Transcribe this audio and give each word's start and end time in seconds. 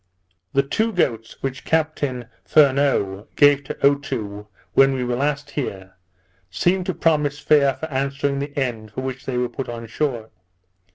The 0.53 0.63
two 0.63 0.91
goats 0.91 1.37
which 1.43 1.63
Captain 1.63 2.25
Furneaux 2.43 3.27
gave 3.35 3.63
to 3.65 3.75
Otoo 3.85 4.47
when 4.73 4.93
we 4.95 5.03
were 5.03 5.15
last 5.17 5.51
here, 5.51 5.93
seemed 6.49 6.87
to 6.87 6.95
promise 6.95 7.37
fair 7.37 7.75
for 7.75 7.85
answering 7.85 8.39
the 8.39 8.57
end 8.57 8.93
for 8.93 9.01
which 9.01 9.27
they 9.27 9.37
were 9.37 9.47
put 9.47 9.69
on 9.69 9.85
shore. 9.85 10.31